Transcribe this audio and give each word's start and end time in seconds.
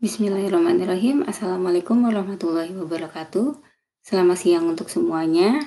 Bismillahirrahmanirrahim. 0.00 1.28
Assalamualaikum 1.28 2.08
warahmatullahi 2.08 2.72
wabarakatuh. 2.72 3.60
Selamat 4.00 4.40
siang 4.40 4.64
untuk 4.72 4.88
semuanya. 4.88 5.60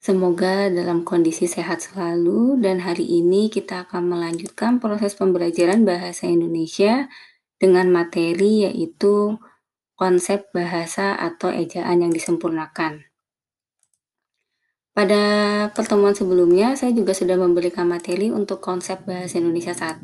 Semoga 0.00 0.72
dalam 0.72 1.04
kondisi 1.04 1.44
sehat 1.44 1.84
selalu 1.84 2.56
dan 2.64 2.80
hari 2.80 3.04
ini 3.04 3.52
kita 3.52 3.84
akan 3.84 4.16
melanjutkan 4.16 4.80
proses 4.80 5.12
pembelajaran 5.12 5.84
bahasa 5.84 6.24
Indonesia 6.24 7.12
dengan 7.60 7.92
materi 7.92 8.64
yaitu 8.64 9.36
konsep 9.92 10.48
bahasa 10.56 11.12
atau 11.12 11.52
ejaan 11.52 12.00
yang 12.00 12.12
disempurnakan. 12.16 13.12
Pada 14.98 15.22
pertemuan 15.78 16.10
sebelumnya, 16.10 16.74
saya 16.74 16.90
juga 16.90 17.14
sudah 17.14 17.38
memberikan 17.38 17.86
materi 17.86 18.34
untuk 18.34 18.58
konsep 18.58 19.06
Bahasa 19.06 19.38
Indonesia 19.38 19.70
1 19.70 20.02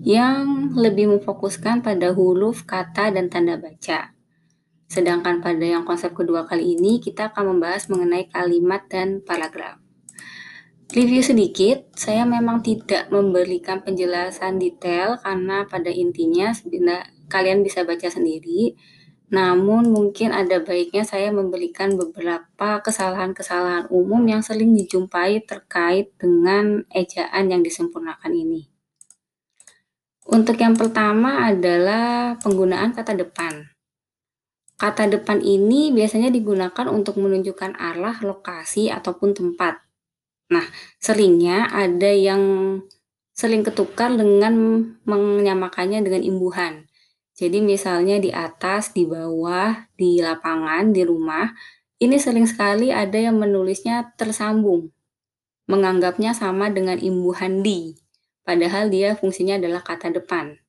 yang 0.00 0.72
lebih 0.72 1.12
memfokuskan 1.12 1.84
pada 1.84 2.08
huruf, 2.16 2.64
kata, 2.64 3.12
dan 3.12 3.28
tanda 3.28 3.60
baca. 3.60 4.16
Sedangkan 4.88 5.44
pada 5.44 5.60
yang 5.60 5.84
konsep 5.84 6.16
kedua 6.16 6.48
kali 6.48 6.72
ini, 6.72 7.04
kita 7.04 7.36
akan 7.36 7.52
membahas 7.52 7.84
mengenai 7.92 8.32
kalimat 8.32 8.88
dan 8.88 9.20
paragraf. 9.20 9.76
Review 10.88 11.20
sedikit, 11.20 11.92
saya 11.92 12.24
memang 12.24 12.64
tidak 12.64 13.12
memberikan 13.12 13.84
penjelasan 13.84 14.56
detail 14.56 15.20
karena 15.20 15.68
pada 15.68 15.92
intinya 15.92 16.48
kalian 17.28 17.60
bisa 17.60 17.84
baca 17.84 18.08
sendiri 18.08 18.72
namun 19.32 19.88
mungkin 19.88 20.36
ada 20.36 20.60
baiknya 20.60 21.06
saya 21.08 21.32
memberikan 21.32 21.96
beberapa 21.96 22.84
kesalahan-kesalahan 22.84 23.88
umum 23.88 24.20
yang 24.28 24.44
sering 24.44 24.76
dijumpai 24.76 25.40
terkait 25.48 26.12
dengan 26.20 26.84
ejaan 26.92 27.48
yang 27.48 27.64
disempurnakan 27.64 28.32
ini. 28.36 28.68
Untuk 30.24 30.56
yang 30.56 30.76
pertama 30.76 31.48
adalah 31.48 32.36
penggunaan 32.40 32.96
kata 32.96 33.12
depan. 33.16 33.68
Kata 34.74 35.06
depan 35.06 35.40
ini 35.44 35.92
biasanya 35.92 36.32
digunakan 36.32 36.88
untuk 36.90 37.20
menunjukkan 37.20 37.76
arah, 37.76 38.18
lokasi, 38.24 38.90
ataupun 38.90 39.36
tempat. 39.36 39.84
Nah, 40.50 40.64
seringnya 40.98 41.70
ada 41.70 42.10
yang 42.10 42.42
sering 43.36 43.62
ketukar 43.62 44.12
dengan 44.16 44.54
menyamakannya 45.06 46.00
dengan 46.02 46.22
imbuhan. 46.24 46.86
Jadi 47.34 47.58
misalnya 47.58 48.22
di 48.22 48.30
atas, 48.30 48.94
di 48.94 49.02
bawah, 49.10 49.90
di 49.98 50.22
lapangan, 50.22 50.94
di 50.94 51.02
rumah, 51.02 51.50
ini 51.98 52.14
sering 52.14 52.46
sekali 52.46 52.94
ada 52.94 53.18
yang 53.18 53.42
menulisnya 53.42 54.14
tersambung, 54.14 54.94
menganggapnya 55.66 56.30
sama 56.30 56.70
dengan 56.70 56.94
imbuhan 56.94 57.66
di, 57.66 57.98
padahal 58.46 58.86
dia 58.86 59.18
fungsinya 59.18 59.58
adalah 59.58 59.82
kata 59.82 60.14
depan. 60.14 60.62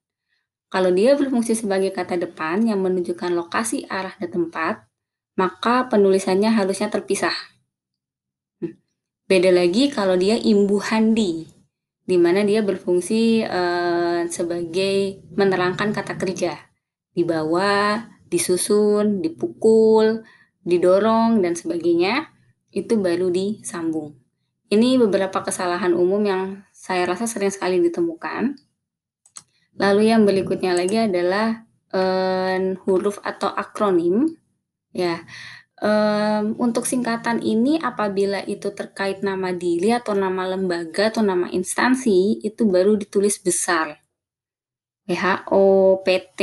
Kalau 0.74 0.90
dia 0.90 1.14
berfungsi 1.14 1.54
sebagai 1.54 1.94
kata 1.94 2.18
depan 2.18 2.66
yang 2.66 2.82
menunjukkan 2.82 3.30
lokasi, 3.38 3.86
arah, 3.86 4.18
dan 4.18 4.34
tempat, 4.34 4.76
maka 5.38 5.86
penulisannya 5.86 6.50
harusnya 6.50 6.90
terpisah. 6.90 7.36
Hmm. 8.58 8.82
Beda 9.30 9.54
lagi 9.54 9.94
kalau 9.94 10.18
dia 10.18 10.34
imbuhan 10.40 11.14
di, 11.14 11.46
di 12.06 12.18
mana 12.18 12.42
dia 12.42 12.66
berfungsi 12.66 13.46
uh, 14.26 14.32
sebagai 14.34 15.22
menerangkan 15.34 15.94
kata 15.94 16.18
kerja. 16.18 16.58
di 17.16 17.24
bawah, 17.24 18.12
disusun, 18.28 19.24
dipukul, 19.24 20.28
didorong, 20.68 21.40
dan 21.40 21.56
sebagainya, 21.56 22.28
itu 22.76 23.00
baru 23.00 23.32
disambung. 23.32 24.20
Ini 24.68 25.00
beberapa 25.00 25.40
kesalahan 25.40 25.96
umum 25.96 26.20
yang 26.28 26.68
saya 26.76 27.08
rasa 27.08 27.24
sering 27.24 27.56
sekali 27.56 27.80
ditemukan. 27.80 28.60
Lalu 29.80 30.12
yang 30.12 30.28
berikutnya 30.28 30.76
lagi 30.76 31.08
adalah 31.08 31.64
uh, 31.96 32.76
huruf 32.84 33.24
atau 33.24 33.48
akronim. 33.48 34.36
Ya, 34.92 35.24
Um, 35.76 36.56
untuk 36.56 36.88
singkatan 36.88 37.44
ini 37.44 37.76
apabila 37.84 38.40
itu 38.48 38.72
terkait 38.72 39.20
nama 39.20 39.52
diri 39.52 39.92
atau 39.92 40.16
nama 40.16 40.48
lembaga 40.48 41.12
atau 41.12 41.20
nama 41.20 41.52
instansi 41.52 42.40
itu 42.48 42.64
baru 42.64 42.96
ditulis 42.96 43.44
besar. 43.44 44.00
WHO, 45.06 46.02
PT, 46.02 46.42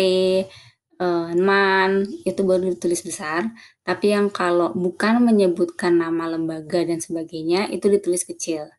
uh, 1.02 1.34
MAN 1.34 2.06
itu 2.22 2.40
baru 2.46 2.70
ditulis 2.70 3.02
besar. 3.02 3.50
Tapi 3.82 4.14
yang 4.14 4.30
kalau 4.30 4.70
bukan 4.72 5.22
menyebutkan 5.22 5.98
nama 5.98 6.30
lembaga 6.30 6.86
dan 6.86 7.02
sebagainya 7.02 7.70
itu 7.74 7.90
ditulis 7.90 8.22
kecil. 8.22 8.70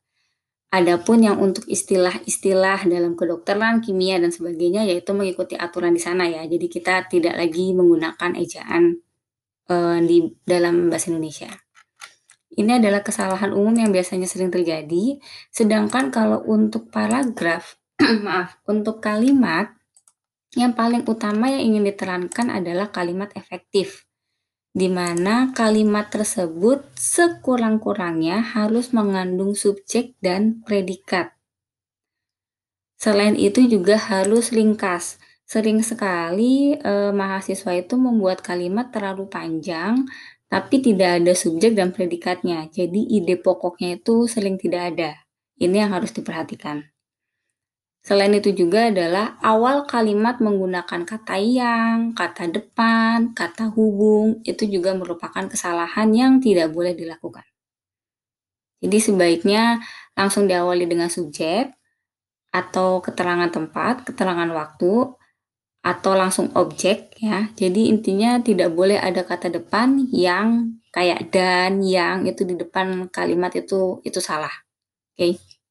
Adapun 0.74 1.22
yang 1.22 1.38
untuk 1.38 1.70
istilah-istilah 1.70 2.90
dalam 2.90 3.14
kedokteran, 3.14 3.86
kimia 3.86 4.18
dan 4.18 4.34
sebagainya 4.34 4.90
yaitu 4.90 5.14
mengikuti 5.14 5.54
aturan 5.54 5.94
di 5.94 6.02
sana 6.02 6.26
ya. 6.26 6.42
Jadi 6.50 6.66
kita 6.66 7.06
tidak 7.06 7.38
lagi 7.38 7.78
menggunakan 7.78 8.34
ejaan 8.34 8.98
uh, 9.70 10.02
di 10.02 10.34
dalam 10.42 10.90
bahasa 10.90 11.14
Indonesia. 11.14 11.52
Ini 12.54 12.82
adalah 12.82 13.02
kesalahan 13.02 13.50
umum 13.54 13.74
yang 13.74 13.90
biasanya 13.90 14.30
sering 14.30 14.54
terjadi, 14.54 15.18
sedangkan 15.50 16.14
kalau 16.14 16.42
untuk 16.46 16.90
paragraf, 16.94 17.82
maaf, 18.26 18.60
untuk 18.68 19.00
kalimat, 19.00 19.72
yang 20.54 20.76
paling 20.78 21.08
utama 21.10 21.50
yang 21.50 21.74
ingin 21.74 21.90
diterangkan 21.90 22.54
adalah 22.54 22.94
kalimat 22.94 23.34
efektif, 23.34 24.06
di 24.76 24.92
mana 24.92 25.56
kalimat 25.56 26.12
tersebut 26.14 26.84
sekurang-kurangnya 26.94 28.44
harus 28.54 28.94
mengandung 28.94 29.58
subjek 29.58 30.14
dan 30.22 30.62
predikat. 30.62 31.34
Selain 33.00 33.36
itu 33.36 33.66
juga 33.68 34.00
harus 34.00 34.54
ringkas, 34.54 35.20
Sering 35.44 35.84
sekali, 35.84 36.74
eh, 36.74 37.12
mahasiswa 37.14 37.72
itu 37.76 37.94
membuat 38.00 38.42
kalimat 38.42 38.90
terlalu 38.90 39.28
panjang, 39.30 40.02
tapi 40.48 40.82
tidak 40.82 41.22
ada 41.22 41.34
subjek 41.36 41.78
dan 41.78 41.94
predikatnya. 41.94 42.72
Jadi 42.72 43.06
ide 43.18 43.36
pokoknya 43.38 44.00
itu 44.02 44.26
sering 44.26 44.56
tidak 44.58 44.96
ada. 44.96 45.12
Ini 45.60 45.86
yang 45.86 45.92
harus 45.94 46.10
diperhatikan. 46.16 46.93
Selain 48.04 48.36
itu 48.36 48.52
juga 48.52 48.92
adalah 48.92 49.40
awal 49.40 49.88
kalimat 49.88 50.44
menggunakan 50.44 51.08
kata 51.08 51.40
yang, 51.40 52.12
kata 52.12 52.52
depan, 52.52 53.32
kata 53.32 53.72
hubung, 53.72 54.44
itu 54.44 54.68
juga 54.68 54.92
merupakan 54.92 55.48
kesalahan 55.48 56.12
yang 56.12 56.44
tidak 56.44 56.76
boleh 56.76 56.92
dilakukan. 56.92 57.48
Jadi 58.84 58.98
sebaiknya 59.00 59.80
langsung 60.20 60.52
diawali 60.52 60.84
dengan 60.84 61.08
subjek 61.08 61.72
atau 62.52 63.00
keterangan 63.00 63.48
tempat, 63.48 64.04
keterangan 64.04 64.52
waktu, 64.52 65.16
atau 65.84 66.12
langsung 66.16 66.52
objek 66.60 67.16
ya. 67.24 67.52
Jadi 67.56 67.88
intinya 67.88 68.40
tidak 68.44 68.76
boleh 68.76 69.00
ada 69.00 69.24
kata 69.24 69.48
depan 69.48 70.12
yang 70.12 70.80
kayak 70.92 71.32
dan 71.32 71.80
yang 71.80 72.28
itu 72.28 72.44
di 72.44 72.60
depan 72.60 73.08
kalimat 73.08 73.56
itu 73.56 74.04
itu 74.04 74.20
salah. 74.20 74.52
Oke. 75.16 75.40
Okay. 75.40 75.63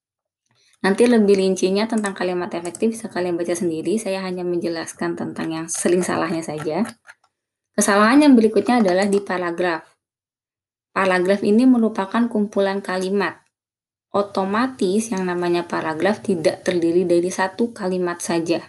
Nanti 0.83 1.07
lebih 1.07 1.39
rincinya 1.39 1.87
tentang 1.87 2.11
kalimat 2.13 2.51
efektif 2.59 2.99
bisa 2.99 3.07
kalian 3.07 3.39
baca 3.39 3.55
sendiri. 3.55 3.97
Saya 4.03 4.23
hanya 4.27 4.43
menjelaskan 4.43 5.15
tentang 5.15 5.49
yang 5.55 5.67
sering 5.71 6.03
salahnya 6.03 6.43
saja. 6.43 6.83
Kesalahan 7.73 8.27
yang 8.27 8.35
berikutnya 8.35 8.83
adalah 8.83 9.07
di 9.07 9.23
paragraf. 9.23 9.87
Paragraf 10.93 11.41
ini 11.47 11.65
merupakan 11.65 12.27
kumpulan 12.29 12.83
kalimat. 12.83 13.41
Otomatis 14.13 15.09
yang 15.09 15.25
namanya 15.25 15.65
paragraf 15.65 16.21
tidak 16.21 16.67
terdiri 16.67 17.09
dari 17.09 17.33
satu 17.33 17.73
kalimat 17.73 18.21
saja 18.21 18.61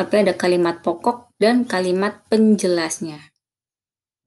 tapi 0.00 0.24
ada 0.24 0.32
kalimat 0.32 0.80
pokok 0.80 1.36
dan 1.36 1.68
kalimat 1.68 2.24
penjelasnya. 2.32 3.20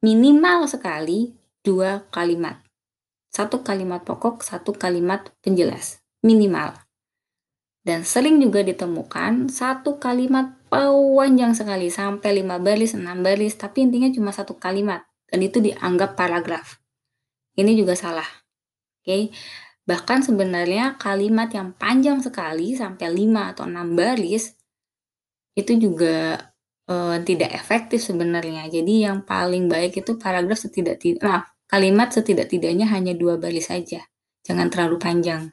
Minimal 0.06 0.70
sekali 0.70 1.34
dua 1.66 2.06
kalimat. 2.14 2.62
Satu 3.34 3.66
kalimat 3.66 4.06
pokok, 4.06 4.46
satu 4.46 4.78
kalimat 4.78 5.34
penjelas. 5.42 6.03
Minimal. 6.24 6.74
Dan 7.84 8.08
sering 8.08 8.40
juga 8.40 8.64
ditemukan 8.64 9.52
satu 9.52 10.00
kalimat 10.00 10.56
panjang 10.72 11.52
sekali 11.52 11.92
sampai 11.92 12.40
lima 12.40 12.56
baris, 12.58 12.96
enam 12.96 13.20
baris, 13.20 13.60
tapi 13.60 13.84
intinya 13.84 14.08
cuma 14.08 14.32
satu 14.32 14.56
kalimat 14.56 15.04
dan 15.28 15.44
itu 15.44 15.60
dianggap 15.60 16.16
paragraf. 16.16 16.80
Ini 17.60 17.76
juga 17.76 17.94
salah. 18.00 18.26
Oke. 19.04 19.06
Okay? 19.06 19.24
Bahkan 19.84 20.24
sebenarnya 20.24 20.96
kalimat 20.96 21.52
yang 21.52 21.76
panjang 21.76 22.24
sekali 22.24 22.72
sampai 22.72 23.12
5 23.12 23.52
atau 23.52 23.68
6 23.68 24.00
baris 24.00 24.56
itu 25.60 25.76
juga, 25.76 26.40
uh, 26.88 27.20
tidak 27.20 27.52
efektif 27.52 28.00
sebenarnya. 28.00 28.72
Jadi 28.72 29.04
yang 29.04 29.28
paling 29.28 29.68
baik 29.68 30.00
itu 30.00 30.16
paragraf 30.16 30.56
setidak 30.56 31.04
tid 31.04 31.20
maaf, 31.20 31.52
kalimat 31.68 32.10
setidak-tidaknya 32.16 32.90
hanya 32.90 33.12
dua 33.12 33.36
baris 33.36 33.70
saja, 33.70 34.08
jangan 34.48 34.72
terlalu 34.72 34.98
panjang. 34.98 35.52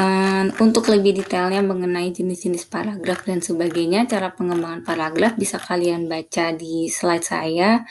Uh, 0.00 0.48
untuk 0.64 0.88
lebih 0.88 1.20
detailnya 1.20 1.60
mengenai 1.60 2.08
jenis-jenis 2.08 2.72
paragraf 2.72 3.28
dan 3.28 3.44
sebagainya, 3.44 4.08
cara 4.08 4.32
pengembangan 4.32 4.80
paragraf 4.80 5.36
bisa 5.36 5.60
kalian 5.60 6.08
baca 6.08 6.56
di 6.56 6.88
slide 6.88 7.20
saya. 7.20 7.84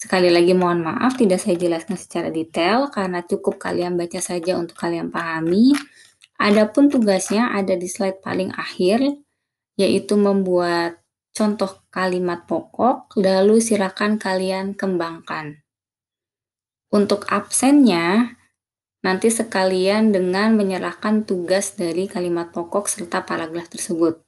Sekali 0.00 0.32
lagi 0.32 0.56
mohon 0.56 0.80
maaf 0.80 1.20
tidak 1.20 1.44
saya 1.44 1.60
jelaskan 1.60 2.00
secara 2.00 2.32
detail 2.32 2.88
karena 2.88 3.20
cukup 3.20 3.60
kalian 3.60 4.00
baca 4.00 4.16
saja 4.24 4.56
untuk 4.56 4.80
kalian 4.80 5.12
pahami. 5.12 5.76
Adapun 6.40 6.88
tugasnya 6.88 7.52
ada 7.52 7.76
di 7.76 7.84
slide 7.84 8.24
paling 8.24 8.48
akhir 8.56 9.04
yaitu 9.76 10.16
membuat 10.16 11.04
contoh 11.36 11.84
kalimat 11.92 12.48
pokok, 12.48 13.12
lalu 13.20 13.60
silakan 13.60 14.16
kalian 14.16 14.72
kembangkan. 14.72 15.60
Untuk 16.88 17.28
absennya, 17.28 18.40
nanti 19.02 19.28
sekalian 19.28 20.14
dengan 20.14 20.54
menyerahkan 20.54 21.26
tugas 21.26 21.74
dari 21.74 22.06
kalimat 22.06 22.54
pokok 22.54 22.86
serta 22.86 23.26
paragraf 23.26 23.68
tersebut. 23.68 24.22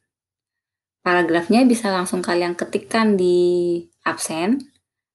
Paragrafnya 1.05 1.63
bisa 1.63 1.95
langsung 1.95 2.21
kalian 2.21 2.59
ketikkan 2.59 3.15
di 3.15 3.79
absen, 4.03 4.75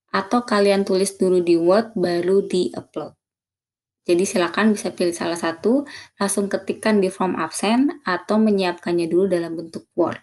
atau 0.10 0.42
kalian 0.46 0.86
tulis 0.86 1.18
dulu 1.18 1.42
di 1.42 1.56
Word 1.58 1.94
baru 1.94 2.46
di-upload. 2.46 3.14
Jadi 4.10 4.26
silakan 4.26 4.74
bisa 4.74 4.90
pilih 4.90 5.14
salah 5.14 5.38
satu, 5.38 5.86
langsung 6.18 6.50
ketikkan 6.50 6.98
di 6.98 7.14
form 7.14 7.38
absen 7.38 8.02
atau 8.02 8.42
menyiapkannya 8.42 9.06
dulu 9.06 9.30
dalam 9.30 9.54
bentuk 9.54 9.86
Word. 9.94 10.18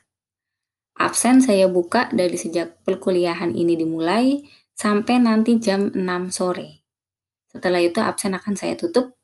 Absen 0.97 1.44
saya 1.44 1.69
buka 1.71 2.09
dari 2.11 2.35
sejak 2.35 2.82
perkuliahan 2.82 3.53
ini 3.55 3.79
dimulai 3.79 4.43
sampai 4.75 5.23
nanti 5.23 5.61
jam 5.62 5.93
6 5.93 6.03
sore. 6.35 6.82
Setelah 7.47 7.79
itu 7.85 8.03
absen 8.03 8.35
akan 8.35 8.55
saya 8.59 8.75
tutup, 8.75 9.16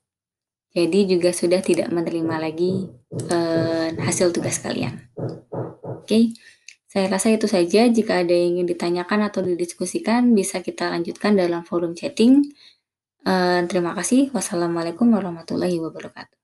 jadi 0.73 0.99
juga 1.05 1.29
sudah 1.29 1.61
tidak 1.61 1.93
menerima 1.93 2.35
lagi 2.41 2.89
eh, 3.29 3.93
hasil 3.93 4.33
tugas 4.33 4.57
kalian. 4.57 4.97
Oke, 6.03 6.33
saya 6.93 7.09
rasa 7.09 7.33
itu 7.33 7.49
saja. 7.49 7.89
Jika 7.89 8.21
ada 8.21 8.35
yang 8.35 8.61
ingin 8.61 8.67
ditanyakan 8.69 9.25
atau 9.25 9.41
didiskusikan, 9.41 10.35
bisa 10.37 10.61
kita 10.61 10.93
lanjutkan 10.93 11.33
dalam 11.33 11.65
forum 11.65 11.97
chatting. 11.97 12.53
Uh, 13.23 13.63
terima 13.71 13.95
kasih. 13.95 14.29
Wassalamualaikum 14.35 15.07
warahmatullahi 15.15 15.79
wabarakatuh. 15.79 16.42